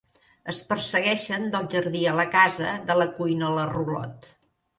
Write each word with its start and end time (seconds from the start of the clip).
Es 0.51 0.61
persegueixen 0.69 1.45
del 1.55 1.67
jardí 1.73 2.01
a 2.13 2.15
la 2.21 2.25
casa, 2.37 2.73
de 2.89 2.97
la 3.03 3.07
cuina 3.21 3.47
a 3.53 3.53
la 3.59 3.69
rulot. 3.75 4.33